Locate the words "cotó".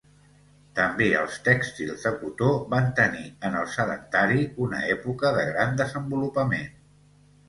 2.21-2.47